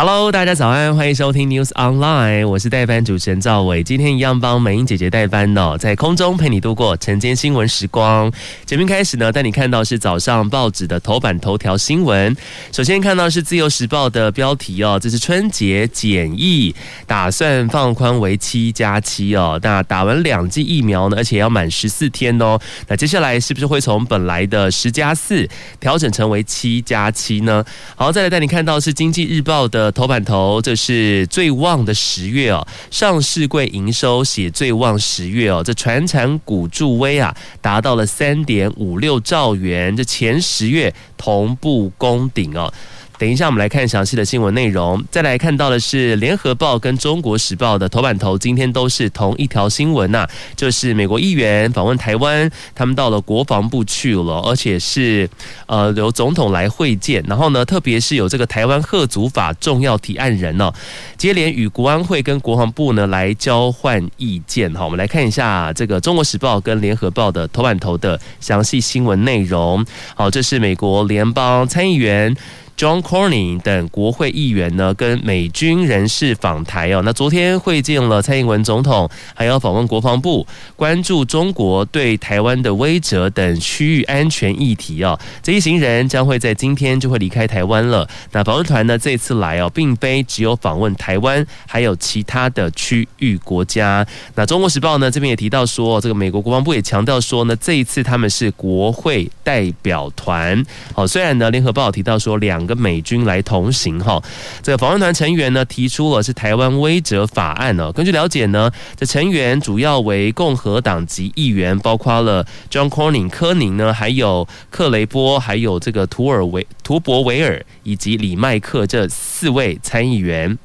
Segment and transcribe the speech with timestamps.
[0.00, 3.82] Hello，大家早安，欢迎收听 News Online，我是代班主持人赵伟。
[3.82, 8.30] 今天一样帮美英姐姐代班哦，在空中陪你度过晨间新闻时光。
[8.64, 12.36] 节目开始呢，带你看到是早上报纸的头版头条新闻。
[12.70, 16.72] 首先看到是自由时报的标题哦，这是春节检疫
[17.04, 19.58] 打算放宽为七加七哦。
[19.64, 22.56] 那打完两剂疫苗呢，而且要满十四天哦。
[22.86, 25.48] 那接下来是不是会从本来的十加四
[25.80, 27.64] 调整成为七加七呢？
[27.96, 29.87] 好，再来带你看到是经济日报的。
[29.92, 42.72] 头版头，这是最旺的十月哦，上市柜营收写最旺十月哦，这传产股助威啊，达到了三点五六兆元，这前十月同步攻顶哦。
[43.18, 45.04] 等一下，我们来看详细的新闻内容。
[45.10, 55.28] 再来看到的是《联合报》跟《中国时报》的头版头，今天都是同一条新闻呐，就是美国议员访问台湾，他们到了国防部去了，而且是
[55.66, 57.20] 呃由总统来会见。
[57.26, 60.72] 然后呢，特别是有这个台湾吓阻法重要提案人呢，
[61.16, 64.72] 接连与国安会跟国防部呢来交换意见。
[64.76, 69.84] 好，我们来看一下这个《中国时报》跟《联合报》的头版头的详细新闻内容。
[70.14, 72.36] 好，这是美国联邦参议员。
[72.78, 77.02] John Cornyn 等国会议员呢，跟美军人士访台哦。
[77.04, 85.18] 那昨天会见了蔡英文总统，还要访问国防部，关注中国对台湾的威慑等区域安全议题哦。
[85.42, 88.08] 这一行人将会在今天就会离开台湾了。
[88.30, 94.06] 那访问团呢，这次来哦，并非只有访问台湾，还有其他的区域国家。
[94.36, 100.64] 那中国时报呢这边也提到说，这个美国国防部也强调说呢，这一次他们是国会代表团。
[100.94, 102.67] 好，虽然呢联合报提到说两。
[102.68, 104.22] 跟美军来同行哈，
[104.62, 107.90] 这个访问团成员呢提出了是台湾威者法案呢。
[107.92, 120.58] 根据了解呢，这成员主要为共和党籍议员，包括了 John Cornyn 科宁呢，还有克雷波，还有这个图尔维图伯维尔以及李麦克这四位参议员。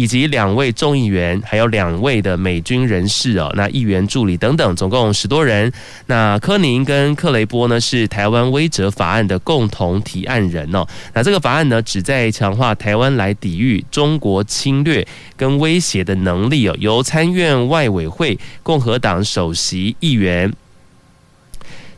[0.00, 5.70] 以及两位众议员，还有两位的美军人士哦，那议员助理等等，总共十多人。
[6.06, 10.86] 那柯宁跟克雷波呢，是台湾威慑法案的共同提案人哦。
[11.12, 15.06] 那这个法案呢，旨在强化台湾来抵御中国侵略
[15.36, 16.74] 跟威胁的能力哦。
[16.78, 20.50] 由参院外委会共和党首席议员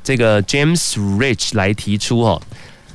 [0.02, 2.42] 这个 James Rich 来提出哦。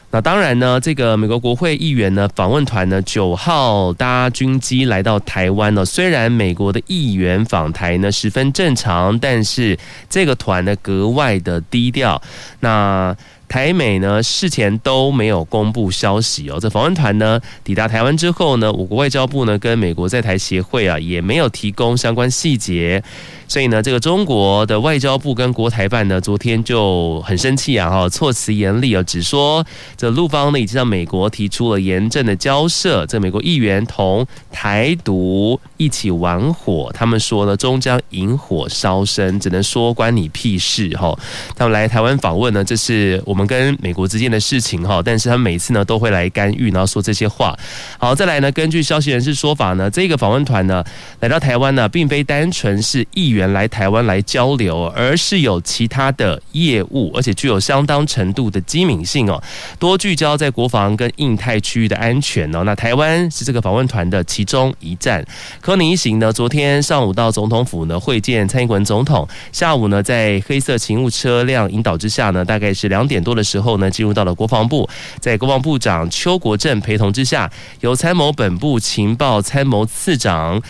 [0.09, 5.83] 那当然呢，这个美国国会议员呢访问团呢九号搭军机来到台湾呢。
[5.83, 9.77] 虽然美国的议员访台呢十分正常，但是
[10.09, 12.21] 这个团呢格外的低调。
[12.61, 13.15] 那
[13.47, 16.57] 台美呢事前都没有公布消息哦。
[16.59, 23.03] 这访问团呢抵达台湾之后呢，我国外交部呢跟美国在台协会啊也没有提供相关细节。
[23.49, 29.65] 所以呢，这个中国的外交部跟国台办呢，昨天就很生气啊，哈，措辞严厉啊，只说
[29.95, 41.17] 这陆方呢已经向美国提出了严正的交涉，这美国议员同台独一起玩火，他们说呢，终将引火烧身，只能说关你屁事哈。
[41.55, 47.55] 他们来台湾访问呢，这是我我们跟美国之间的事情哈，但是他每次呢都会来干预，然后说这些话。
[47.99, 50.83] 好，再来呢，根据消息人士说法呢，这个访问团呢
[51.19, 53.47] 来到台湾呢，并非单纯是议员。
[53.53, 59.41] 来台湾来交流，而是有其他的业务，而且具有相当程度的机敏性哦。
[59.79, 62.63] 多聚焦在国防跟印太区域的安全哦。
[62.65, 65.25] 那台湾是这个访问团的其中一站。
[65.61, 74.89] 柯尼一行呢，昨天上午到总统府呢会见蔡英文总统，下午呢在黑色勤务车辆引导之下呢，大概是两点多的时候呢，进入到了国防部，
[75.19, 77.51] 在国防部长邱国正陪同之下，
[77.81, 80.61] 由参谋本部情报参谋次长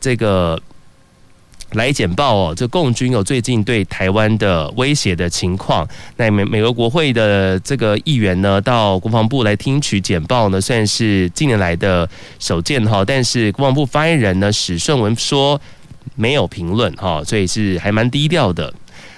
[0.00, 0.60] 这个。
[1.70, 5.84] 来简报哦，这共军有最近对台湾的威胁的情况。
[6.16, 12.08] 那美美国国会的这个议员呢，到国防部来听取简报呢，算是近年来的
[12.38, 13.04] 首见哈。
[13.04, 15.60] 但是国防部发言人呢，史顺文说
[16.14, 18.72] 没有评论哈，所以是还蛮低调的。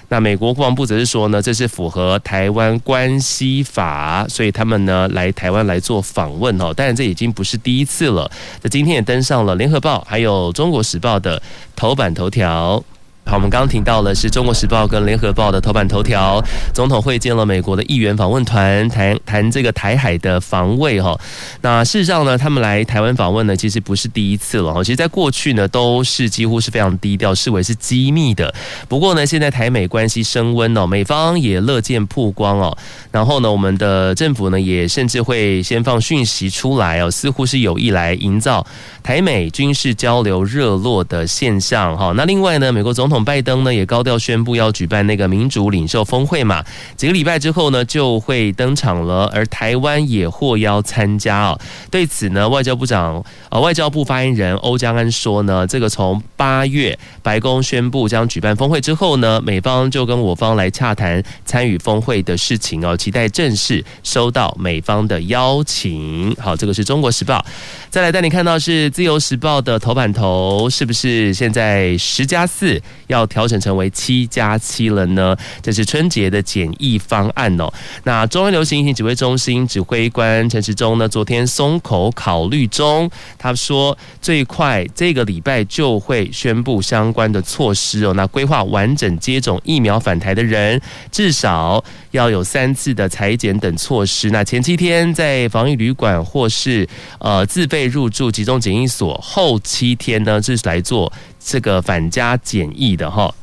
[0.09, 6.73] 那美国国防部则是说呢，这是符合台湾关系法，所以他们呢来台湾来做访问哦。
[6.73, 8.29] 当然这已经不是第一次了。
[8.61, 11.41] 那今天也登上了联合报还有中国时报的
[11.75, 12.83] 头版头条。
[13.27, 16.41] 好，我们刚刚听到的是《中国时报》跟《联合报》的头版头条，
[16.73, 21.19] 总统会见了美国的议员访问团，谈谈这个台海的防卫哈。
[21.59, 24.81] 那事实上呢，他们来台湾访问呢，其实不是第一次了哈。
[24.81, 28.53] 其实，在过去呢，都是几乎是非常低调，视为是机密的。
[28.87, 32.77] 不过呢，现在台美关系升温哦，美方也乐见曝光哦。
[33.11, 38.65] 然后呢，我们的政府呢，也甚至会先放讯息出来哦，似乎是有意来营造
[39.03, 42.13] 台美军事交流热络的现象哈。
[42.15, 43.16] 那另外呢，美国总统。
[43.23, 46.63] 拜登呢也高调宣布要举办那个民主领袖峰会嘛，
[46.95, 51.59] 几个礼拜之后呢就会登场了，而台湾也获邀参加哦。
[51.91, 66.35] 对此呢，外交部长呃外交部发言人欧江安说呢，这个从八月白宫宣布将举办峰会之后呢，美方就跟我方来洽谈参与峰会的事情哦，期待正式收到美方的邀请。
[66.39, 67.43] 好，这个是中国时报。
[67.89, 75.35] 再来带你看到是自由时报的头版头，是不是现在十加四要调整成为七加七了呢？
[75.61, 77.71] 这是春节的检疫方案哦。
[78.03, 88.13] 那中央流行疫情指挥中心指挥官陈时中呢，昨天松口考虑中，他说最快这个礼拜就会宣布相关的措施哦。
[88.15, 91.81] 那规划完整接种疫苗返台的人，至少
[92.11, 94.29] 要有三次的裁剪等措施。
[94.29, 96.85] 那前七天在防疫旅馆或是
[97.19, 97.77] 呃自费。
[97.77, 101.13] 被入住集中检疫所后七天呢，是来做
[101.47, 103.33] 这个返家检疫的哈。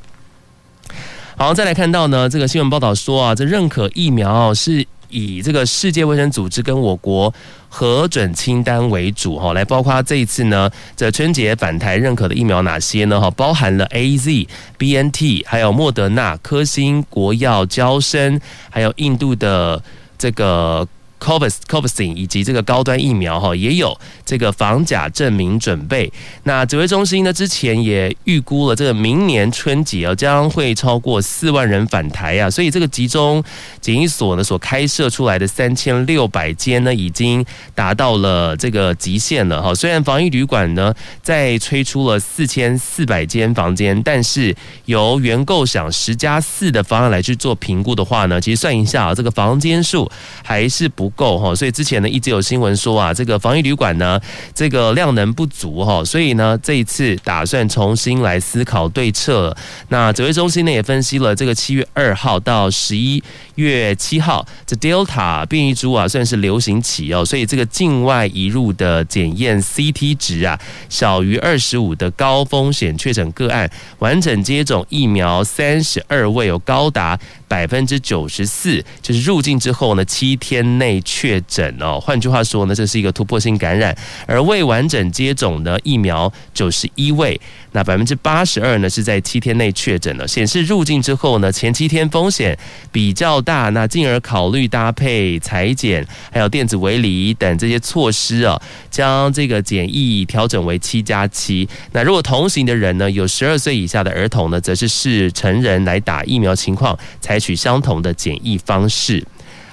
[1.38, 7.32] 好，再来看到呢，这个新闻报道说啊，这认可疫苗是以这个世界卫生组织跟我国
[7.70, 13.18] 核准清单为主哈，来包括这一次呢，这春节返台认可的疫苗哪些呢？
[13.18, 14.46] 哈，包含了 AZ、
[14.76, 19.82] BNT，还有莫德纳、科兴、国药、娇生，还有印度的
[20.18, 20.86] 这个。
[21.20, 26.12] Covax、Covaxin 以及这个高端疫苗哈，也有这个防假证明准备。
[26.42, 33.42] 那指挥中心呢，之前也预估了这个明年春节啊，将会超过四万人返台啊，所以这个集中
[33.80, 37.44] 检疫所呢，所开设出来的三千六百间呢，已经
[37.74, 39.74] 达到了这个极限了哈。
[39.74, 50.10] 虽然防疫旅馆呢，在推出了四千四百间房间，但是由原构想十加四的方案来去做评估的话呢，其实算一下啊，这个房间数
[50.42, 54.20] 还是不够哈，所以之前呢一直有新闻说啊，这个防疫旅馆呢，
[54.54, 59.56] 这个量能不足哈，所以呢这一次打算重新来思考对策。
[59.88, 63.22] 那指挥中心呢也分析了这个七月二号到十一
[63.56, 70.58] 月七号，这 Delta 变异株啊算是流行期哦，所以这个境外移入的检验 CT 值啊
[70.88, 80.94] 小于二十五的高风险确诊个案，完整接种疫苗三十二位有高达百分之九十四，就是入境之后呢七天内。
[81.06, 83.96] 确诊哦，换句话说呢，这是一个突破性感染，
[84.26, 87.38] 而未完整接种的疫苗九十一位，
[87.72, 92.58] 那百分之八十二呢是在七天内确诊了，显示入境之后呢，前七天风险
[92.90, 98.60] 比较大，那进而考虑搭配裁剪还有电子围篱等这些措施啊，
[98.90, 101.68] 将这个检疫调整为七加七。
[101.92, 109.26] 那如果同行的人呢，有十二岁以下的儿童呢，则是视成人来打疫苗情况才，采取相同的检疫方式。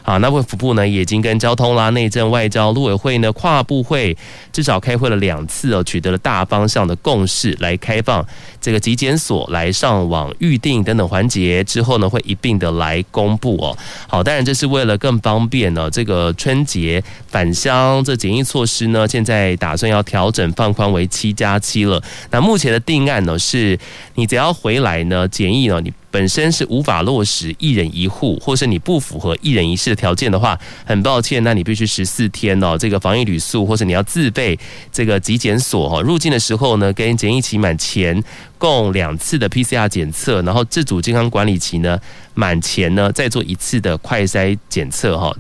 [0.04, 4.18] 好，那卫福部呢，已经跟交通啦、内政、外交、陆委会呢跨部会
[4.52, 8.26] 至少开会了两次哦，取得了大方向的共识，来开放
[8.60, 13.78] 这个疾检所来上网预定等等环节之后呢，会一并的来公布哦。
[14.08, 22.02] 好，当然这是为了更方便呢，这个春节返乡这检疫措施呢，现在打算要调整放宽为七加七了。
[22.32, 23.78] 那目前的定案呢，是
[24.16, 25.94] 你只要回来呢检疫呢，你。
[26.12, 34.60] 本身是无法落实一人一户，或是你不符合一人一室的条件的话，很抱歉，那你必须十四天哦，这个防疫旅宿，或是你要自备
[34.92, 36.02] 这个疾检所哦。
[36.02, 38.22] 入境的时候呢，跟检疫期满前
[38.58, 41.98] 共两次的 PCR 检测，然后自主健康管理期呢
[42.34, 45.34] 满前呢再做一次的快筛检测哈。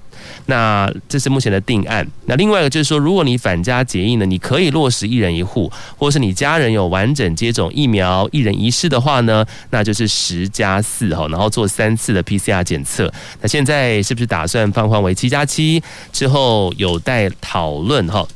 [0.45, 2.07] 那这是目前的定案。
[2.25, 13.11] 那另外一个就是说，如果你返家检疫呢，你可以落实一人一户，或是你家人有完整接种疫苗一人一室的话呢，那就是十加四哈，然后做三次的 PCR 检测。
[13.41, 15.81] 那现在是不是打算放宽为七加七？
[16.11, 18.27] 之后有待讨论哈。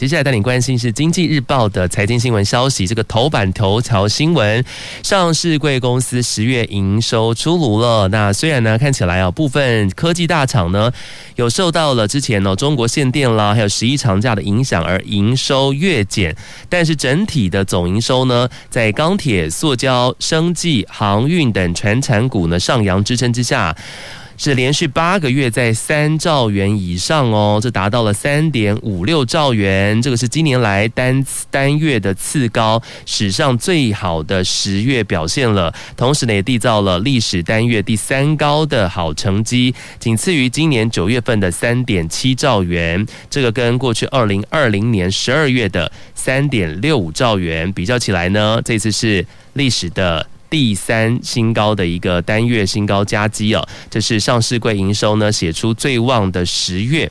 [0.00, 4.64] 接下来带你关心是《经济日报》的财经新闻消息，这个头版头条新闻，
[5.02, 8.08] 上市贵公司十月营收出炉了。
[8.08, 10.90] 那虽然呢看起来啊，部分科技大厂呢
[11.36, 16.34] 有受到了之前呢中国限电啦，还有十一长假的影响而营收月减，
[16.70, 23.76] 但是整体的总营收呢，在钢铁、塑胶、生技、航运等传产股呢上扬支撑之下。
[24.42, 35.74] 是连续八个月在三兆元以上哦，这达到了三点五六兆元，这个是今年来单单月的次高，史上最好的十月表现了。
[35.94, 43.06] 同时呢，也缔造了历史单月第三高的好成绩，仅次于今年九月份的三点七兆元。
[43.28, 50.26] 这个跟过去二零二零年十二月的三点六五兆元比较起来呢，这次是历史的。
[50.50, 57.10] 第三新高的一个单月新高加基啊，这是上市柜营收呢写出最旺的十月。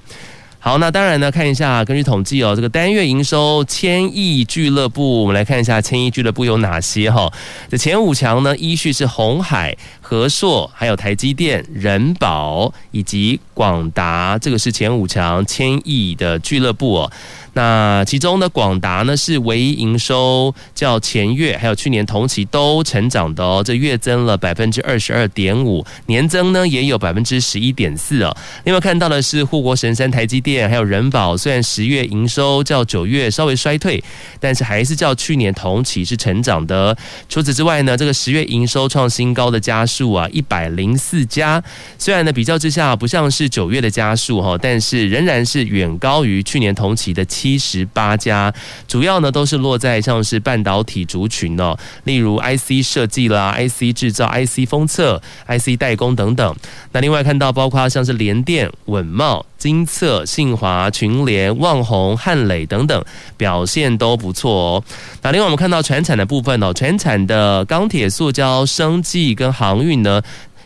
[0.61, 7.31] 好，那当然呢，看一下根据统计哦，这个单月营收千亿俱乐部，我们来看一下千亿俱乐部有哪些哈？
[7.69, 17.11] 这前五强呢，依序是红海、和硕，还有台积电、人保以及广达，这个是前五强千亿的俱乐部哦。
[17.53, 28.35] 那其中呢，广达呢是唯一营收较前月还有去年同期都成长的哦，这月增了百分之二十二点五，年增呢也有百分之十一点四哦。
[28.65, 34.03] 另外看到的是护国神山台积电还有人保，虽然十月营收较九月稍微衰退，
[34.39, 36.98] 但是还是较去年同期是成长的。
[37.27, 41.62] 除此之外呢，这个十月营收创新高的家数啊，一百零四家，
[41.98, 48.53] 虽然呢比较之下不像是九月的家数哈，但是仍然是远高于去年同期的七十八家，
[48.88, 56.56] 主要呢都是落在像是半导体族群哦，例如 IC 设计啦、IC 制造、IC 封测、IC 代工等等。
[56.91, 63.03] 那另外看到包括像是联电、稳懋、精测、信华、群联、旺宏、汉磊等等，
[63.36, 64.84] 表现都不错哦。
[65.22, 70.22] 那另外我们看到船产的部分哦，船产的钢铁、塑胶、生技跟航运呢。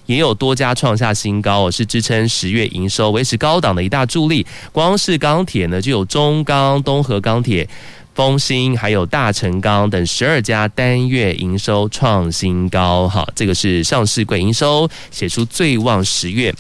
[0.06, 4.46] 也有多家创下新高，是支撑十月营收维持高档的一大助力。
[4.74, 7.68] 光是钢铁呢，就有中钢、东和钢铁、
[8.14, 13.08] 丰兴，还有大成钢等十二家单月营收创新高。
[13.08, 16.54] 哈，这个是上市柜营收写出最旺十月。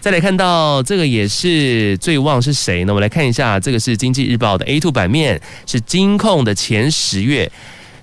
[0.00, 2.92] 再来看到这个也是最旺是谁呢？
[2.92, 7.50] 我们来看一下，这个是经济日报的 A two 版面，是金控的前十月。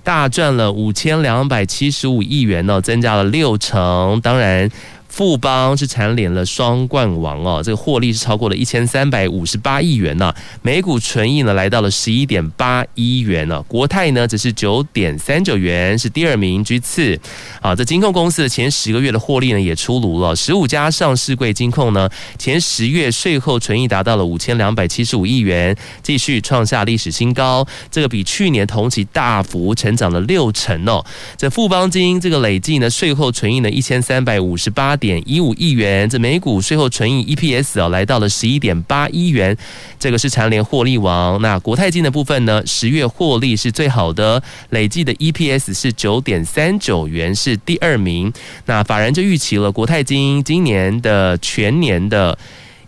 [0.04, 4.20] 大赚了五千两百七十五亿元呢，增加了六成。
[4.20, 4.70] 当然。
[5.16, 10.30] 富邦是蝉联了双冠王哦，这个获利是超过了一千三百五十八亿元呢，
[10.60, 17.18] 每股纯益呢来到了十一点八一元呢，国泰呢则是九点三九元，是第二名居次。
[17.62, 22.06] 啊，这金控公司的前十个月的获利呢也出炉了，十五家上市柜金控呢
[22.36, 31.02] 前十月税后纯益达到了五千两百七十五亿元，继续创下历史新高，这个比去年同期大幅成长了六成哦。
[31.38, 35.05] 这富邦金这个累计呢税后纯益呢一千三百五十八点。
[35.06, 39.56] 点一五亿元，这每股税后纯益 EPS 哦，来到了十一点八一元，
[40.00, 41.40] 这个是蝉联获利王。
[41.40, 48.32] 那国泰金的部分呢，十月获利是最好的，累计的 EPS 是九点三九元，是第二名。
[48.64, 52.36] 那法人就预期了国泰金今年的全年的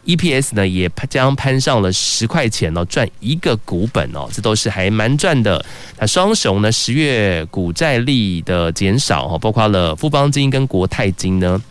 [0.05, 5.65] EPS 呢，也将攀上了十块钱哦，赚一个股本哦，这都是还蛮赚的。
[6.01, 11.63] 那双雄呢，十月股债利的减少哦，包括了富邦金跟国泰金呢。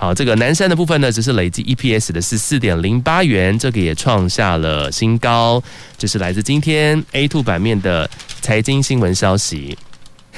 [0.00, 5.60] 好，这个南山的部分呢，只是累计 EPS 的是四点零八元，这个也创下了新高。
[5.98, 8.08] 这是来自今天 A2 版面的
[8.40, 9.76] 财经新闻消息。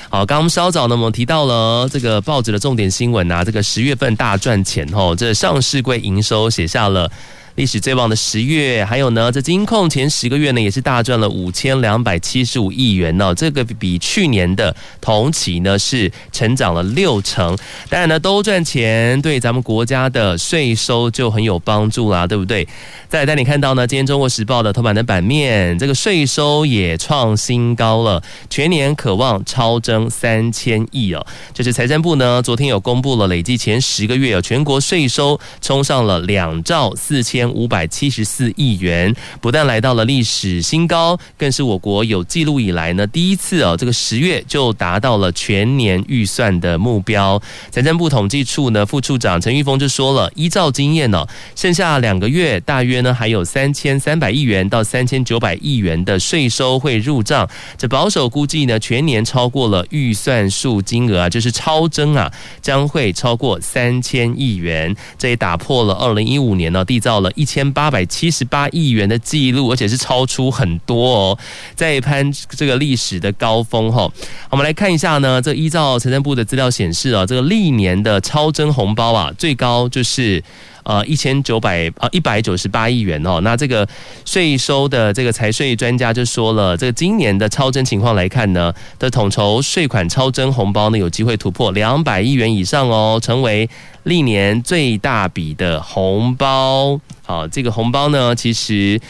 [0.09, 7.13] 好，刚刚稍早呢，我们提到了这个报纸的重点新闻啊，这个十月份大赚钱哦，这上市柜营收写下了。
[7.57, 13.35] 历史最旺的十月，还有呢，这金控前十个月呢，也是大赚了五千两百七十五亿元呢。
[13.35, 17.59] 这个比去年的同期呢是成长了六成。
[17.89, 22.67] 当然呢，都赚钱，对咱们国家的税收就很有帮助啦，对不对？
[23.09, 31.27] 再带你看到呢，今天中国时报的头版的版面，这个税收也创新高了，全年可望超增三千亿哦。
[31.53, 37.40] 就是财政部呢，昨天有公布了累计前十个月有全国税收冲上了两兆四千。
[37.41, 47.41] 千五百七十四亿元，不但来到了历史新高，更是我国有记录以来呢第一次哦，这个十月就达到了全年预算的目标。
[47.71, 57.49] 财政部统计处呢副处长陈玉峰就说了，依照经验呢，剩下两个月大约呢还有三千三百亿元到三千九百亿元的税收会入账。
[57.79, 62.31] 这保守估计呢，全年超过了预算数金额啊，就是超增啊，
[62.61, 64.95] 将会超过三千亿元。
[65.17, 67.30] 这也打破了二零一五年呢缔造了。
[67.35, 71.39] 一千八百七十八亿元的记录，而且是超出很多哦，
[71.75, 74.11] 在攀这个历史的高峰哈。
[74.51, 80.43] 我们来看一下呢，这依照财政部的资料显示啊，这个历年的超真红包啊，最高就是。
[80.91, 83.41] 呃一千九百呃一百九十八亿元哦。
[83.43, 83.87] 那这个
[84.25, 93.71] 税收的这个财税专家就说了，这个今年的超征情况来看呢，的统筹税款超征红包呢，有机会突破两百亿元以上哦，成为
[94.03, 97.01] 历年最大笔的红包。
[97.23, 99.01] 好，这个红包呢，其实。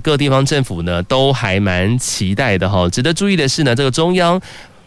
[0.00, 2.88] 各地方政府呢都还蛮期待的哈。
[2.88, 4.40] 值得注意的是呢，这个中央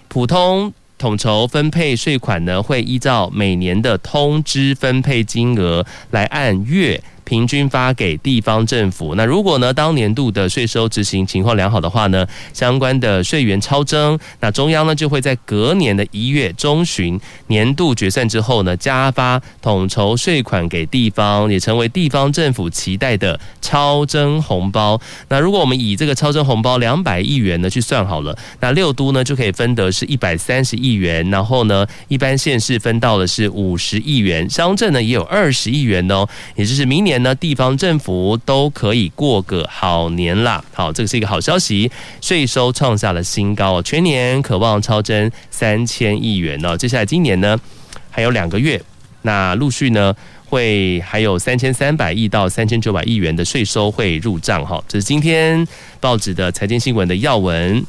[0.07, 7.01] 普通统筹分配税款呢，会依照每年的通知分配金额来按月。
[7.23, 9.15] 平均发给地方政府。
[9.15, 24.99] 那如果呢，当年度的税收执行情况良好的话呢，相关的税源超征，那中央呢就会在隔年的一月中旬年度决算之后呢，加发统筹税款给地方，也成为地方政府期待的超征红包。
[25.29, 37.10] 那如果我们以这个超征红包两百亿元呢去算好了，那六都呢就可以分得是一百三十亿元，然后呢，一般县市分到的是五十亿元，乡镇呢也有二十亿元哦，也就是明年。
[37.11, 40.63] 年呢地方政府都可以过个好年啦。
[40.73, 41.91] 好，这个是一个好消息，
[42.21, 46.77] 税收创下了新高，全年可望超征三千亿元哦。
[46.77, 47.59] 接下来今年呢，
[48.09, 48.81] 还有两个月，
[49.23, 50.15] 那陆续呢
[50.45, 54.81] 会还有三千三百亿到三千九百亿元的税收会入账哈。
[54.87, 55.67] 这是今天
[55.99, 57.85] 报纸的财经新闻的要闻。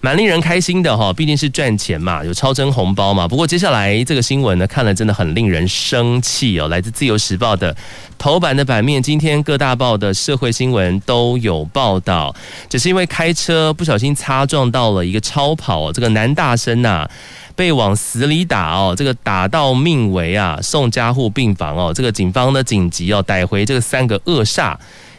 [0.00, 3.26] 蛮令人开心的哈，毕竟是赚钱嘛，有超真红包嘛。
[3.26, 6.68] 不过接下来这个新闻呢，看了真的很令人生气哦。
[6.68, 7.76] 来自《自由时报》的
[8.16, 12.32] 头版的版面，今天各大报的社会新闻都有报道，
[12.68, 17.08] 只是因为开车不小心擦撞到了一个超跑，这个男大生呐，
[17.56, 21.92] 被往死里打哦，这个打到命危啊，送加护病房哦。
[21.92, 24.76] 这个警方呢紧急哦逮回这个三个恶煞。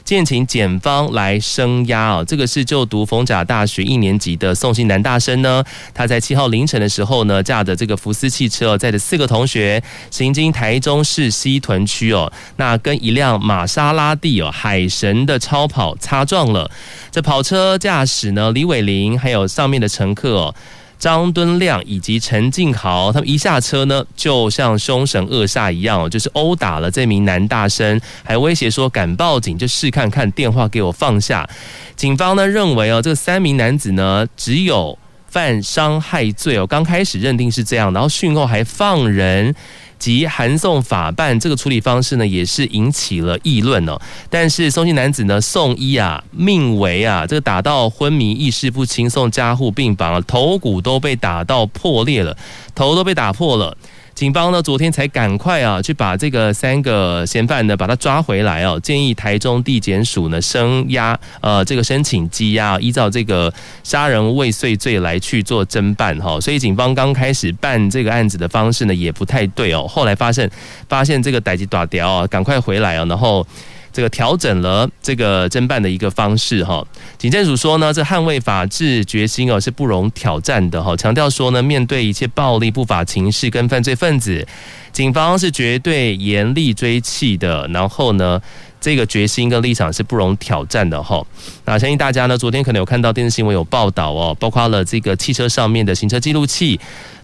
[0.09, 2.23] 建请检方来声押啊！
[2.23, 5.63] 这个是就读逢甲大学一年级的宋姓男大生呢，
[5.93, 16.71] 他在七号凌晨的时候呢，驾着这个福斯汽车载着四个同学行经台中市西屯区哦，那跟一辆玛莎拉蒂哦海神的超跑擦撞了。
[17.11, 20.55] 这跑车驾驶呢李伟林还有上面的乘客哦。
[20.99, 31.49] 张敦亮以及陈静豪，他们一下车呢，就像凶神恶煞一样，就是殴打了这名男大生，还威胁说敢报警就试看看，电话给我放下。
[31.95, 39.55] 警方呢认为哦，这三名男子呢只有犯伤害罪哦，刚开始认定是这样，然后讯后还放人。
[39.99, 43.99] 及函送法办这个处理方式呢，也是引起了议论哦。
[44.29, 52.35] 但是送信男子呢，送医啊，命为啊，这个打到昏迷、意识不清，送加护病房，头骨都被打到破裂了，
[52.73, 53.77] 头都被打破了。
[54.19, 58.77] 警方呢，昨天才赶快啊，去把这个三个嫌犯呢，把他抓回来哦。
[58.83, 66.37] 建议台中地检署呢，升押呃这个申请羁押，依照这个杀人未遂罪来去做侦办哈。
[66.41, 69.87] 所以警方刚开始办这个案子的方式呢，也不太对哦。
[69.87, 70.51] 后来发现
[70.89, 73.47] 发现这个代志大条啊，赶快回来啊，然后。
[73.91, 76.85] 这个调整了这个侦办的一个方式哈，
[77.17, 84.47] 警政署说呢，这捍卫法治决心哦是不容挑战的哈，强调说呢，面对一切暴力不法情事跟犯罪分子，
[84.91, 87.67] 警方是绝对严厉追缉的。
[87.69, 88.39] 然后呢，
[88.79, 91.25] 这个决心跟立场是不容挑战的哈。
[91.65, 96.79] 那相信大家呢，昨天可能有看到电视新闻有报道哦，包括了这个汽车上面的行车记录器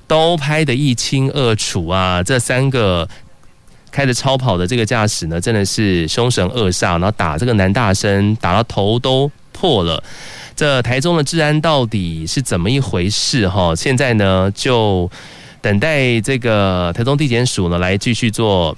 [0.07, 3.07] 都拍得一清二楚啊，这三个。
[3.95, 10.03] 开着超跑的这个驾驶呢，真的是凶神恶煞，然后打这个男大生，打到头都破了。
[10.53, 13.47] 这台中的治安到底是怎么一回事？
[13.47, 15.09] 哈，现在呢就
[15.61, 18.75] 等待这个台中地检署呢来继续做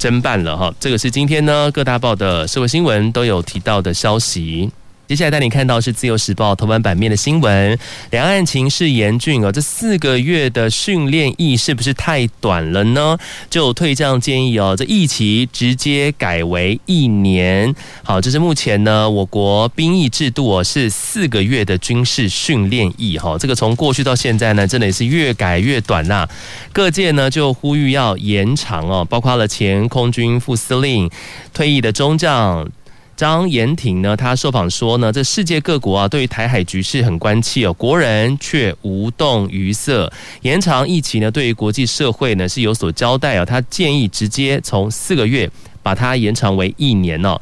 [0.00, 0.56] 侦办了。
[0.56, 4.68] 哈，这个是今天呢各大报的社会新闻都有提到的消息。
[5.06, 7.78] 接下来带你看到是《自由时报》头版版面的新闻，
[8.10, 13.18] 两岸情势严峻哦，这四个月的训练役是不是太短了呢？
[13.50, 17.74] 就退将建议哦，这役期直接改为一年。
[18.02, 26.26] 好，这是目前呢我国兵役制度哦是四个月的军事训练役哈，这个从过去到现在呢，真的也是越改越短呐。
[26.72, 31.10] 各界呢就呼吁要延长哦，包括了前空军副司令、
[31.52, 32.66] 退役的中将。
[33.16, 40.12] 张延廷呢，他受访说呢，这世界各国啊，对于台海局势很关切哦，国人却无动于色。
[40.42, 43.44] 延长疫情呢，对于国际社会呢是有所交代哦。
[43.44, 45.48] 他建议直接从四个月
[45.82, 47.40] 把它延长为一年哦。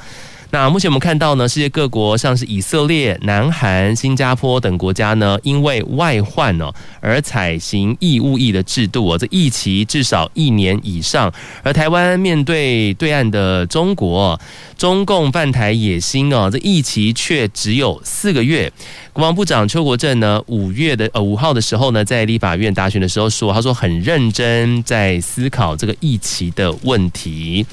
[0.52, 11.32] 那目前我们看到呢，世界各国像是以色列、南韩、新加坡等国家呢，因为外患哦而采行义务役的制度哦，这役期至少一年以上。
[11.62, 14.38] 而台湾面对对岸的中国，
[14.76, 18.70] 中共犯台野心哦，这役期却只有四个月。
[19.14, 27.64] 国防部长邱国正呢，五月的呃五号的时候呢，在立法院答询的时候说，他说很认真在思考这个役期的问题。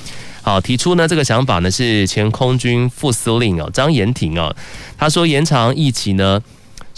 [0.41, 4.55] 好，提出呢这个想法呢是前空军副司令哦张延廷哦，
[4.97, 6.41] 他说延长疫情呢。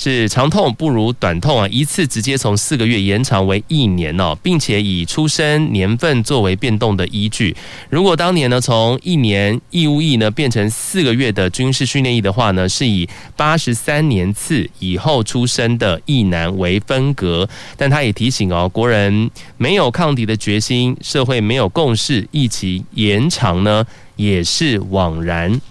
[0.03, 1.67] 是长痛不如短痛啊！
[1.67, 7.55] 一次直接从四个月延长为一年哦，并且以出生年份作为变动的依据。
[7.87, 17.47] 如果当年呢从一年义务役呢变成四个月的军事训练役的话呢，是以八十三年次以后出生的役男为分隔。
[17.77, 23.85] 但他也提醒哦，国人没有抗敌的决心，社会没有共识，一起延长呢
[24.15, 25.61] 也是枉然。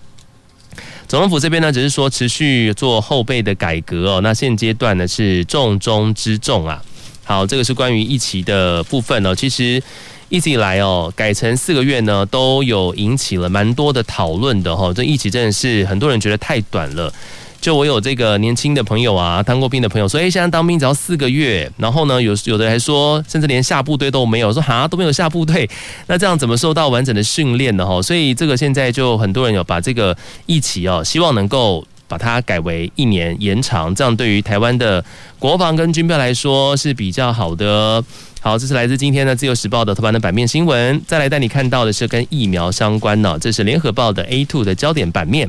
[1.10, 4.20] 总统府这边呢，只是说持续做后备的改革哦。
[4.20, 6.80] 那现阶段呢是重中之重啊。
[7.24, 9.34] 好，这个是关于疫情的部分哦。
[9.34, 9.82] 其实
[10.28, 14.94] 一直以来哦，改成四个月呢，都有引起了蛮多的讨论的哈。
[14.94, 17.12] 这疫情真的是很多人觉得太短了。
[17.60, 25.68] 就我有这个年轻的朋友啊，当过兵的朋友说，哎，现在当兵只要四个月，然后呢，有有的还说，甚至连下部队都没有，说哈都没有下部队，
[26.06, 27.86] 那这样怎么受到完整的训练呢？
[27.86, 35.04] 哈，所以这个现在就很多人有把这个一期哦，希望能够把它改为一年延长，这样对于台湾的
[35.38, 38.02] 国防跟军备来说是比较好的。
[38.40, 45.46] 好，这是来自今天的自由时报的头版的版面新闻，再来带你看到的是跟疫苗相关呢，这是联合报的 A two 的焦点版面。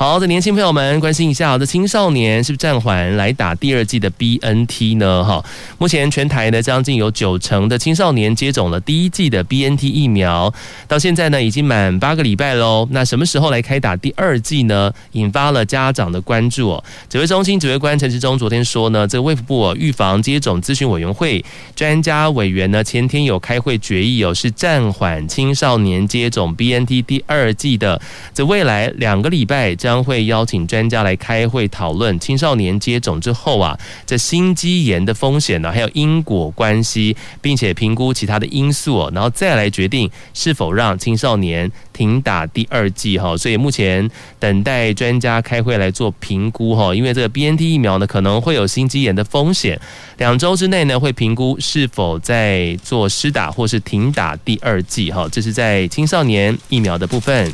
[0.00, 5.24] 好的，年轻朋友们，关心一下，好的青少年是不是暂缓来打第二季的 BNT 呢？
[5.24, 5.44] 哈，
[5.76, 10.54] 目前全台呢将近有九成的青少年接种了第一季的 BNT 疫苗，
[10.86, 12.86] 到现在呢已经满八个礼拜喽。
[12.92, 14.92] 那什么时候来开打第二季呢？
[15.12, 16.84] 引发了家长的关注哦。
[17.10, 28.00] 指挥中心指挥官陈时中昨天说呢，这个卫福部预防接种咨询委员会专家委员呢前天有开会决议哦，是暂缓青少年接种 BNT 第二季的，
[28.32, 33.74] 这未来两个礼拜将会邀请专家来开会讨论青少年接种之后啊，
[34.04, 43.34] 这心肌炎的风险呢，还有因果关系，并且评估其他的因素，然后再来决定是否让青少年停打第二剂哈。
[43.34, 44.06] 所以目前
[44.38, 49.80] 等待专家开会来做评估哈，因为这个 BNT 疫苗呢可能会有心肌炎的风险，
[50.18, 55.26] 两周之内呢会评估是否在做施打或是停打第二剂哈。
[55.32, 57.50] 这是在青少年疫苗的部分。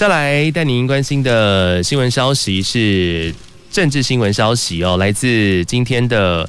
[0.00, 3.34] 再来带您关心的新闻消息是
[3.70, 6.48] 政治新闻消息哦，来自今天的。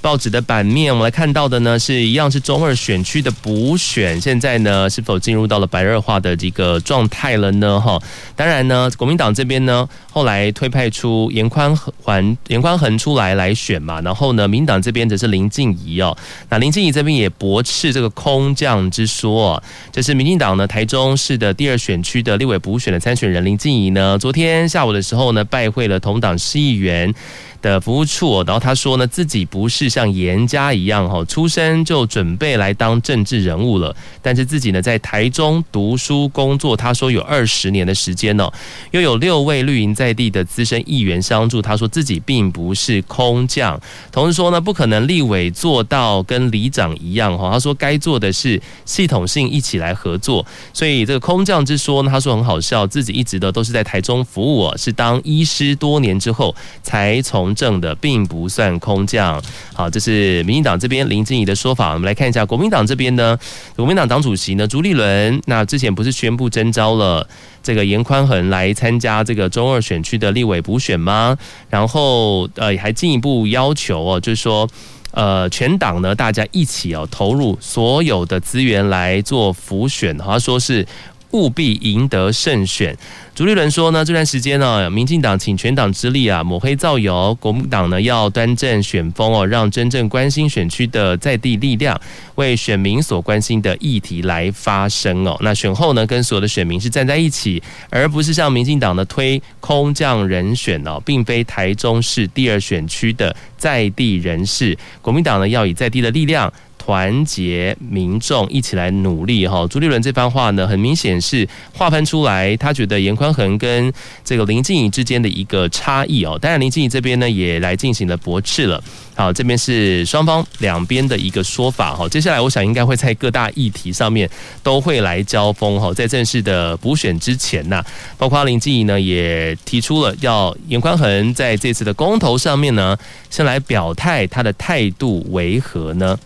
[0.00, 7.80] 报纸的版面，我们来看到的呢，是一样是中二选区的补选，现在呢是否进入到了白热化的这个状态了呢？
[7.80, 8.00] 哈，
[8.36, 16.16] 当然呢，国民党这边呢后来推派出严宽横严宽恒出来来选嘛，然后呢，民党这边则是林静怡哦，
[16.48, 27.12] 那林静怡这边也驳斥这个空降之说，这是民进党呢台中市的第二选区的立委补选的参选人林静怡呢，昨天下午的时候呢拜会了同党市议员。
[27.60, 38.48] 的服务处，然后他说呢，自己不是像严家一样哈，出生就准备来当政治人物了，但是自己呢在台中读书工作，他说有二十年的时间哦，
[38.92, 43.80] 又有六位绿营在地的资深议员相助，他说自己并不是空降，
[44.12, 57.47] 同时说呢，不可能立委做到跟里长一样哈，他说该做的是系统性一起来合作，所以这个空降之说呢，他说很好笑，自己一直的都是在台中服务哦，是当医师多年之后才从。
[57.54, 59.42] 正的并不算空降，
[59.74, 61.92] 好，这是民进党这边林静怡的说法。
[61.92, 63.38] 我们来看一下国民党这边呢，
[63.76, 67.26] 国民党党主席呢朱立伦，那之前不是宣布征召了
[67.62, 71.36] 这个严宽恒来参加这个中二选区的立委补选吗？
[71.68, 74.68] 然后呃，还进一步要求哦，就是说
[75.10, 80.86] 呃，全党呢大家一起哦投入所有的资源来做辅选，好像说是
[81.32, 82.96] 务必赢得胜选。
[83.34, 92.00] 朱立伦说呢，这段时间呢，民进党请全党之力啊，抹黑造谣；国民党呢要端正选风哦，让真正关心选区的在地力量
[92.34, 95.36] 为选民所关心的议题来发声哦。
[95.40, 104.76] 那选后呢，跟所有的选民是站在一起，而不是像民进党的推空降人选哦，并非台中市第二选区的在地人士。
[105.00, 106.52] 国民党呢要以在地的力量。
[106.88, 109.66] 团结民众一起来努力哈。
[109.68, 113.92] 朱立伦这番话呢，很明显是划分出来，他觉得严宽恒跟
[114.24, 116.38] 这个林静怡之间的一个差异哦。
[116.40, 118.82] 当然，林静怡这边呢也来进行了驳斥了。
[119.14, 122.08] 好，这边是双方两边的一个说法哈。
[122.08, 124.26] 接下来，我想应该会在各大议题上面
[124.62, 125.92] 都会来交锋哈。
[125.92, 127.84] 在正式的补选之前呢，
[128.16, 132.96] 包括林静怡呢也提出了要严宽恒在这次的公投上面呢，
[133.28, 136.18] 先来表态他的态度为何呢？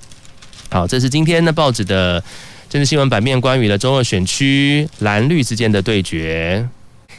[0.73, 2.19] 好，这是今天的报纸的
[2.71, 6.67] 政治新闻版面，关于了中二选区蓝绿之间的对决。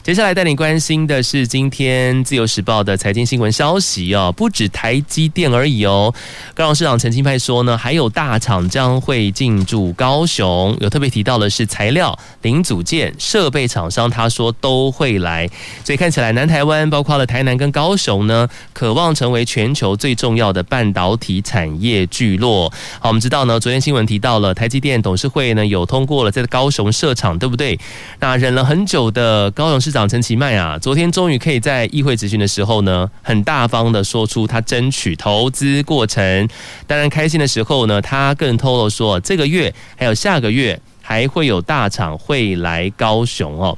[0.03, 6.13] 接下来带你关心的是今天自由时报的财经新闻消息哦，不止台积电而已哦。
[6.53, 15.49] 高雄市长陈清派说呢，还有大厂将会进驻高雄，有特别提到的是材料、零组件、设备厂商，他说都会来。
[15.85, 22.69] 所以看起来南台湾包括了台南跟高雄呢，渴望成为全球最重要的半导体产业聚落。
[22.99, 27.79] 好，我们知道呢，昨天新闻提到了台积电董事会呢有通过了在高雄设厂，对不对？
[28.19, 29.92] 那忍了很久的高雄市。
[29.93, 36.49] 长陈其迈啊，昨天终于可以在议会质询的时候呢，很大方的说出他争取投资过程。
[36.87, 43.77] 当然开心的时候呢，他更透露说，这个月还有下个月还会有大厂会来高雄哦。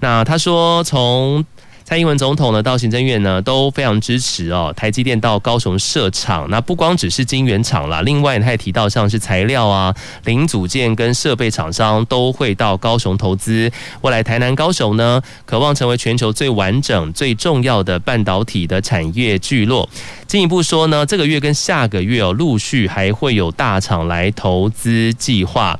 [0.00, 1.44] 那他说从。
[1.88, 9.94] 蔡英文总统呢，到行政院呢都非常支持哦，台积电到高雄设厂，那不光只是晶圆厂啦，另外他也提到像是材料啊、
[10.24, 13.70] 零组件跟设备厂商都会到高雄投资。
[14.00, 19.88] 未来台南、高雄呢，渴望成为全球最完整、最重要的半导体的产业聚落。
[20.26, 25.78] 进一步说呢，这个月跟下个月哦，陆续还会有大厂来投资计划。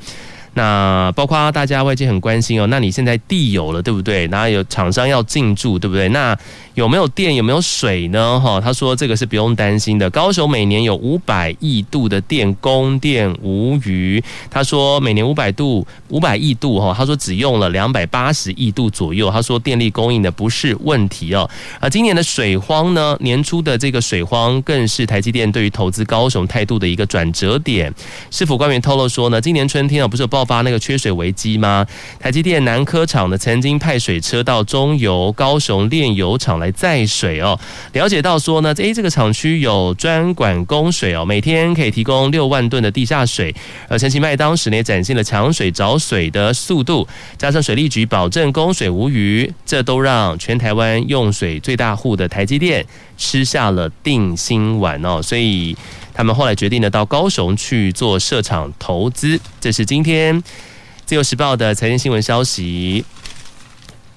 [0.56, 4.26] 那包括大家外界很关心哦，那你现在地有了对不对？
[4.28, 6.08] 然后有厂商要进驻对不对？
[6.08, 6.34] 那
[6.76, 8.40] 有没有电有没有水呢？
[8.40, 10.08] 哈，他说这个是不用担心的。
[10.08, 14.22] 高雄每年有五百亿度的电供电无虞。
[14.50, 19.30] 他说每年五百度五百亿度哈，他说只用了两百八十亿度左右。
[19.30, 21.48] 他说电力供应的不是问题哦。
[21.80, 27.92] 而今年的水荒呢，年初的这个水荒更是台积电对于投资高雄态度的一个转折点。
[28.30, 30.46] 市府官员透露说呢，今年春天啊不是有爆。
[30.46, 31.84] 发那个缺水危机吗？
[32.20, 37.58] 台积电南科厂呢，曾经派水车到中油高雄炼油厂来载水哦。
[37.92, 43.54] 了解到说呢，诶，这个厂区有专管供水哦，每天可以提供六万吨的地下水。
[43.88, 52.84] 而陈其迈当时呢，展现了抢水找水的速度，加上水利局保证供水无虞，这都让全台湾用水最大户的台积电
[53.16, 55.22] 吃下了定心丸哦。
[55.22, 55.76] 所以。
[56.18, 59.38] 他们后来决定呢，到高雄去做设厂投资。
[59.60, 60.42] 这是今天
[61.04, 63.04] 自由时报的财经新闻消息。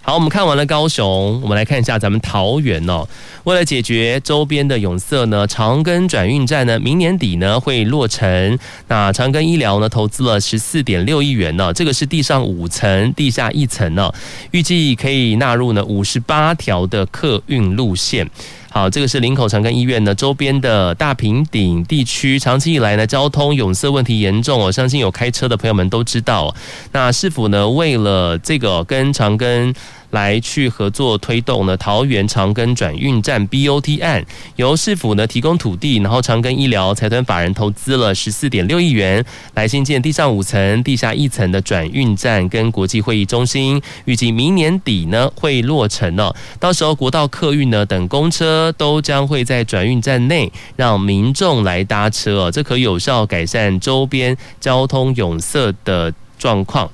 [0.10, 3.08] 好，我们看完了高雄，我们来看一下咱们桃园哦。
[3.44, 8.58] 为了解决周边的壅塞呢，长庚转运站呢，明年底呢会落成。
[8.88, 14.12] 那长庚医疗呢，投资了十四点六亿元呢，这个是地上五层，地下一层呢，
[14.50, 18.28] 预计可以纳入呢五十八条的客运路线。
[18.72, 26.56] 好，这个是林口长庚医院呢周边的大平顶地区，长期以来呢交通壅塞问题严重，我相信有开车的朋友们都知道。
[26.92, 29.72] 那市府呢为了这个跟长庚。
[30.12, 46.36] 来去合作推动呢桃园长庚转运站 BOT 案，由市府呢提供土地，然后长庚医疗财团法人投资了十四点六亿元来新建地上五层、地下一层的转运站跟国际会议中心，预计明年底呢会落成哦。
[46.60, 56.90] 到时候国道客运呢等公车都将会在转运站内让民众来搭车哦，这可有效改善周边交通壅塞的状况。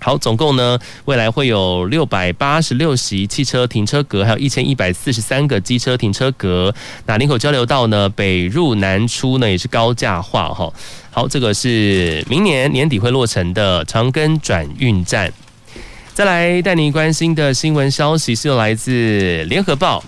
[0.00, 6.72] 好，总共呢，未来会有六百八十六席汽车停车格，还有一千一百四十三个机车停车格。
[7.04, 10.72] 那林口交流道呢，北入南出呢也是高架化哈。
[11.10, 15.32] 好，这个是明年年底会落成的长庚转运站。
[16.14, 20.02] 再来带您关心的新闻消息是来自联合报。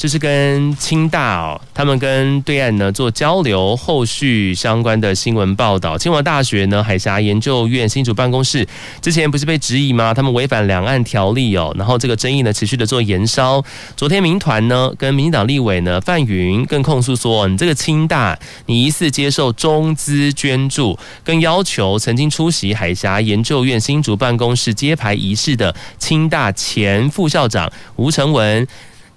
[0.00, 5.98] 这是跟清大哦，他们跟对岸呢做交流，后续相关的新闻报道。
[5.98, 8.66] 清华大学呢海峡研究院新竹办公室
[9.02, 10.14] 之前不是被质疑吗？
[10.14, 13.62] 他们违反两岸条例哦，然后这个争议呢持续的做延烧。
[13.94, 28.66] 昨天民团呢跟民进党立委呢范云更控诉说，你这个清大你疑似接受中资捐助，更要求曾经出席海峡研究院新竹办公室揭牌仪式的清大前副校长吴成文。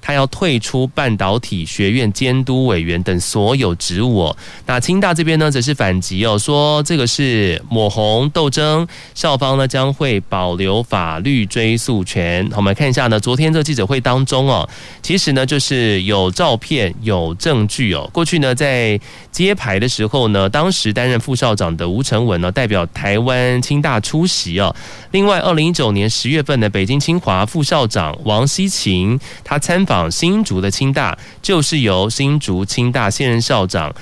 [0.05, 4.37] 他要退出半导体学院监督委员等所有职务哦。
[4.65, 8.85] 那清大这边呢，则是反击哦，说这个是抹红斗争，
[9.15, 12.49] 校方呢将会保留法律追诉权。
[12.53, 14.67] 我们看一下呢，昨天这记者会当中哦，
[15.01, 18.09] 其实呢就是有照片、有证据哦。
[18.11, 18.99] 过去呢在
[19.31, 24.75] 揭牌的时候呢，当时担任副校长的吴成文呢代表台湾清大出席哦。
[25.11, 33.93] 另外，二零一九年十月份的北京清华副校长王希勤，他参访新竹的清大，就是由新竹清大现任校长。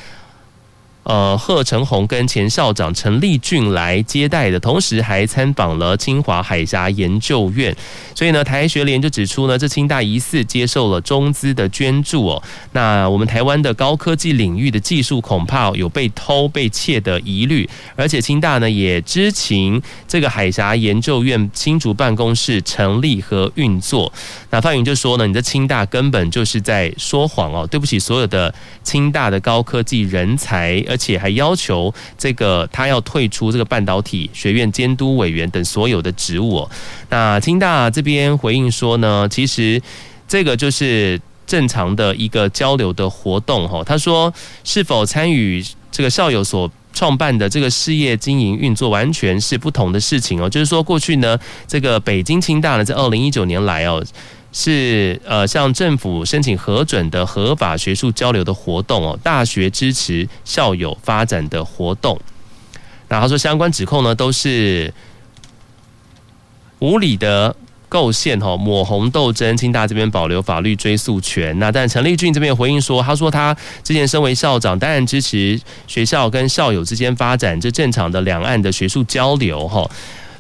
[1.04, 7.76] 呃，贺成红跟前校长陈立俊来接待的，同时还参访了清华海峡研究院。
[8.14, 12.44] 所以呢，台学联就指出呢，这清大疑似接受了中资的捐助哦。
[12.74, 24.14] 那我们台湾的高科技领域的技术恐怕有被偷被窃的疑虑，而且清大呢也知情这个海峡研究院新竹办公室成立和运作。
[24.52, 30.80] 那范云就说呢，你这清大根本就是在说谎哦，对不起所有的清大的高科技人才。
[30.92, 36.68] 而且还要求这个他要退出这个半导体学院监督委员等所有的职务。
[37.10, 39.82] 那清大这边回应说呢，其实
[40.28, 43.84] 这个就是正常的一个交流的活动哈。
[43.84, 44.32] 他说，
[44.64, 50.50] 是否参与这个校友所创办的这个事业经营运作，完全是不同的事情哦。
[50.50, 54.04] 就是说，过去呢，这个北京清大呢，在二零一九年来哦。
[54.54, 62.20] 是呃，向政府申请核准的合法学术交流的活动哦，大学支持校友发展的活动。
[63.08, 64.94] 那他说相关指控呢，都是
[66.80, 67.56] 无理的
[67.88, 69.56] 构陷哈，抹红斗争。
[69.56, 71.58] 清大这边保留法律追诉权。
[71.60, 79.90] 那但陈立俊这边回应说，他说他之前身为校长，当然支持学校跟校友之间发展这正常的两岸的学术交流哈。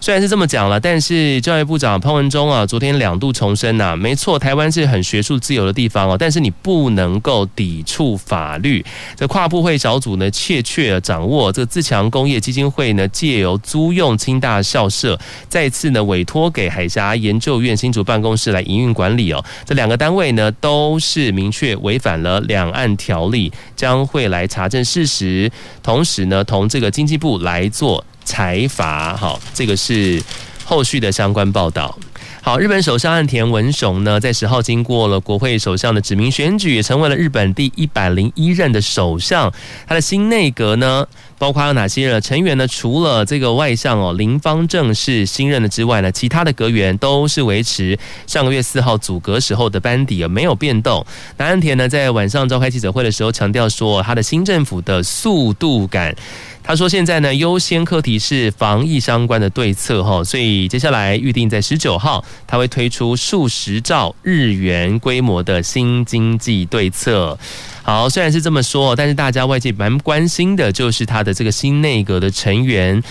[0.03, 8.83] 虽然是这么讲了，但是教育部长潘文忠啊，昨天两度重申呐，没错，台湾是很学术自由的地方哦，但是你不能够抵触法律。
[9.15, 15.15] 这跨部会小组呢，确切掌握这个自强工业基金会呢，借由租用清大校舍，
[15.47, 19.45] 再次呢委托给海峡研究院新竹办公室来营运管理哦。
[19.65, 25.51] 这两个单位呢，都是明确违反了两岸条例，将会来查证事实，
[25.83, 28.03] 同时呢，同这个经济部来做。
[28.31, 30.23] 财阀，好，这个是
[30.63, 31.99] 后续的相关报道。
[32.41, 39.51] 好，日本首相岸田文雄呢，在十号经过了国会首相的指名选举，也成为了日本第一百零一任的首相。
[39.85, 41.05] 他的新内阁呢，
[41.37, 42.65] 包括有哪些成员呢？
[42.67, 51.05] 除了这个外相哦，林芳正是新任的之外呢，其他的阁员都是维持上个月四号组阁时候的班底，而没有变动。
[51.37, 56.15] 那岸田呢，在晚上召开记者会的时候强调说，他的新政府的速度感。
[56.63, 67.37] 他说：“现在呢，优先课题是防疫相关的对策哈，所以接下来预定在十九号，他会推出数十兆日元规模的新经济对策。
[67.83, 73.01] 好，虽然是这么说，但是大家外界蛮关心的就是他的这个新内阁的成员。”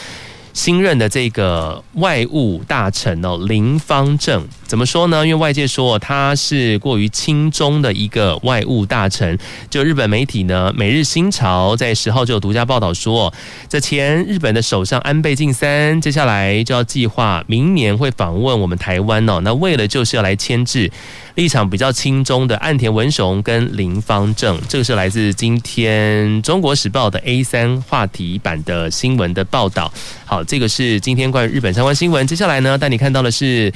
[0.52, 5.26] 新任的这个外务大臣哦，林芳正怎么说呢？
[5.26, 9.36] 因为外界说他是过于亲中的一个外务大臣。
[9.68, 13.34] 就日本媒体呢，《每日新潮》在十号就有独家报道说，
[13.68, 19.40] 这前日本的首相安倍晋三接下来就要计划明年会访问我们台湾哦。
[19.42, 20.88] 那为了就是要来牵制
[21.34, 24.56] 立场比较亲中的岸田文雄跟林芳正。
[24.68, 29.92] 这个是来自今天《中国时报》的 A 三话题版的新闻的报道。
[30.24, 32.24] 好，这个是今天关于日本相关新闻。
[32.24, 33.72] 接下来呢，带你看到的是，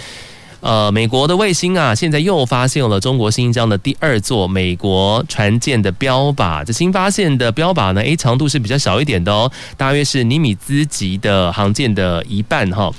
[0.65, 6.65] 呃，美国的卫星啊，现在又发现了中国新疆的第二座美国船舰的标靶。
[6.65, 12.91] 这新发现的标靶呢诶长度是比较小一点的哦，大约是尼米兹级的航舰的一半哈。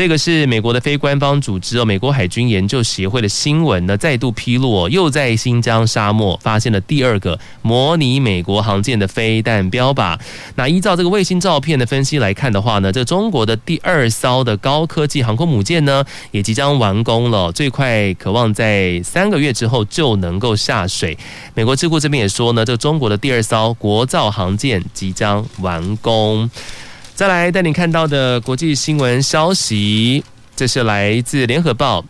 [0.00, 10.18] 这个是美国的非官方组织哦，美国海军研究协会的新闻呢，再度披露，又在新疆沙漠发现了第二个模拟美国航舰的飞弹标靶。
[10.54, 21.18] 那依照这个卫星照片的分析来看的话呢，这中国的第二艘的高科技航空母舰呢，也即将完工了，最快可望在三个月之后就能够下水。
[21.52, 26.50] 美国智库这边也说呢，这中国的第二艘国造航舰即将完工。
[27.20, 30.24] 再来带你看到的国际新闻消息，
[30.56, 32.02] 这是来自联合报。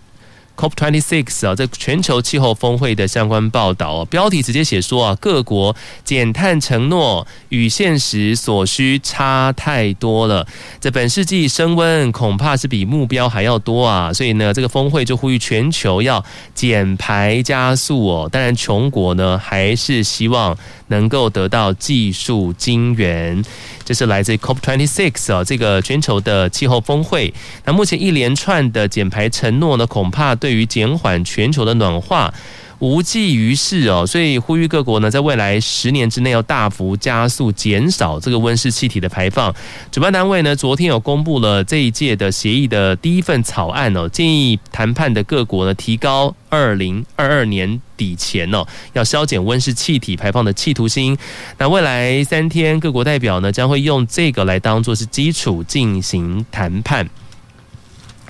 [0.61, 10.47] COP26 啊，这全球气候峰会的相关报道哦，标题直接写说啊，各国减碳承诺与现实所需差太多了。
[10.79, 16.23] 这本世纪升温恐怕是比目标还要多啊，所以呢，这个峰会就呼吁全球要
[16.55, 18.29] 减排加速哦。
[18.31, 20.55] 当然，穷国呢还是希望
[20.89, 23.43] 能够得到技术金援。
[23.83, 27.33] 这是来自 COP26 啊，这个全球的气候峰会。
[27.65, 32.35] 那目前一连串的减排承诺呢，恐怕对对于减缓全球的暖化，
[32.81, 39.55] 无济于事哦，所以呼吁各国呢，在未来十年之内要大幅加速减少这个温室气体的排放。
[39.93, 51.17] 主办单位呢，昨天有公布了这一届的协议的第一份草案哦，建议谈判的各国呢，提高二零二二年底前哦，要削减温室气体排放的企图心。
[51.59, 57.09] 那未来三天，各国代表呢，将会用这个来当做是基础进行谈判。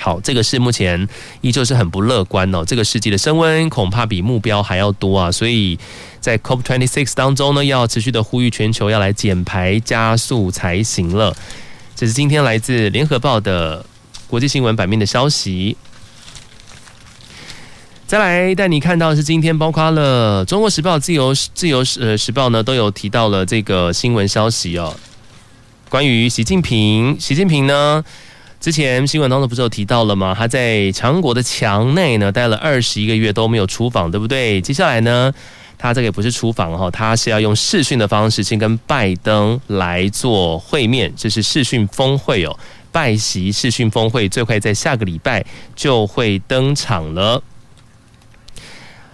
[0.02, 1.06] 好，这个是目前
[1.42, 2.64] 依旧是很不乐观哦。
[2.64, 5.78] 这个世纪的升温恐怕比目标还要多啊，所以
[6.20, 11.36] 在 COP26 当中呢，要持续的呼吁全球要来减排加速才行了。
[11.94, 13.84] 这是今天来自联合报的
[14.26, 15.76] 国际新闻版面的消息。
[18.06, 24.96] 再来带你看到是今天包括了中国时报、自由自由呃时报呢都有提到了这个新闻消息哦，
[25.90, 28.02] 关于习近平，习近平呢。
[28.60, 30.36] 之前新闻当中不是有提到了吗？
[30.38, 34.60] 他在强国的墙内呢待了二十一个月都没有出访，对不对？
[34.60, 35.32] 接下来呢，
[35.78, 42.54] 他这个也不是出访哈，他是要用视讯的方式先跟拜登来做会面，这是视讯峰会哦，
[42.92, 45.42] 拜席视讯峰会最快在下个礼拜
[45.74, 47.42] 就会登场了。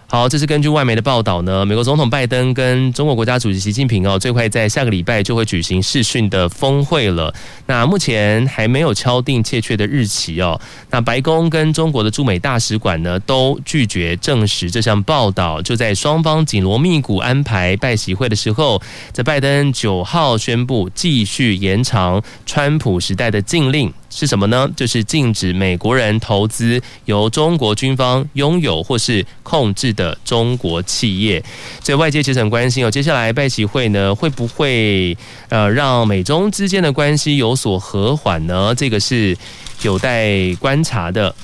[0.09, 1.67] 好，这是根据外媒的报道呢。
[1.67, 7.35] 美国总统拜登跟中国国家主席习近平哦，最快在下个礼拜就会举行视讯的峰会了。
[7.67, 10.61] 那目前还没有敲定确切的日期哦。
[10.91, 15.61] 那白宫跟中国的驻美大使馆呢，都拒绝证实这项报道。
[15.61, 18.81] 就在双方紧锣密鼓安排拜习会的时候，
[19.13, 23.93] 在拜登九号宣布继续延长川普时代的禁令。
[24.09, 24.71] 是什么呢？
[24.75, 31.43] 就是禁止美国人投资由中国军方拥有或是控制的中国企业。
[31.83, 35.17] 所以外界其实很关心哦，接下来拜习会呢会不会
[35.49, 38.73] 呃让美中之间的关系有所和缓呢？
[38.77, 39.37] 这个是
[39.83, 41.35] 有待观察的。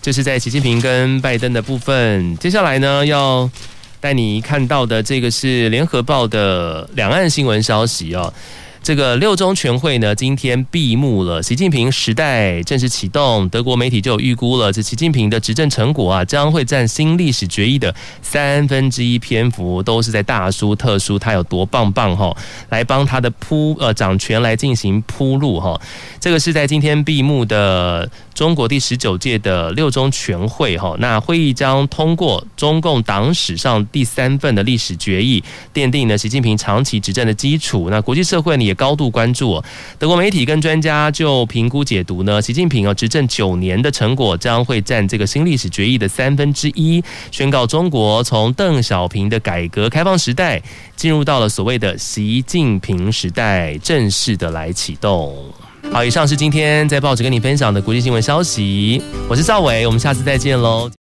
[0.00, 2.36] 这是在习近平跟拜登的部分。
[2.38, 3.48] 接下来呢要
[4.00, 8.34] 带你看到的这个是联合报的两岸新闻消息哦。
[8.82, 11.40] 这个六中全会呢，今天闭幕了。
[11.40, 22.36] 习近平时代正式启动，德国媒体就有预估了，这习近平的执政成果啊，将会占新历史决议的三分之一篇幅，都是在大书特书，他有多棒棒哈，
[22.70, 25.80] 来帮他的铺呃掌权来进行铺路哈。
[26.18, 35.40] 这个是在今天闭幕的中国第十九届的六中全会哈，那会议将通过中共党史上第三份的历史决议，
[35.72, 37.88] 奠定了习近平长期执政的基础。
[37.88, 39.62] 那国际社会呢，也高度关注，
[39.98, 50.60] 德国媒体跟专家就评估解读呢，习近平啊执政九年的成果将会占这个新历史决议的三分之一，宣告中国从邓小平的改革开放时代
[50.96, 55.36] 进入到了所谓的习近平时代，正式的来启动。
[55.92, 61.01] 好，以上是今天在报纸跟你分享的国际新闻消息，我是赵伟，我们下次再见喽。